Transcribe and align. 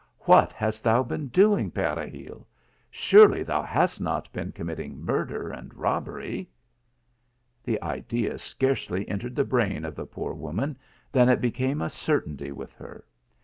"What 0.33 0.51
hast 0.51 0.83
thou 0.83 1.03
been 1.03 1.27
doing, 1.27 1.69
Peregil? 1.69 2.47
Surely 2.89 3.43
thou 3.43 3.61
hast 3.61 4.01
not 4.01 4.33
been 4.33 4.51
committing 4.51 4.97
murder 4.99 5.51
and 5.51 5.71
robbery! 5.75 6.49
The 7.63 7.79
idea 7.83 8.39
scarce 8.39 8.87
entered 8.91 9.35
the 9.35 9.45
brain 9.45 9.85
of 9.85 9.93
the 9.93 10.07
poor 10.07 10.33
woman 10.33 10.75
than 11.11 11.29
it 11.29 11.39
became 11.39 11.83
a 11.83 11.89
certainty 11.91 12.51
with 12.51 12.73
her. 12.73 13.05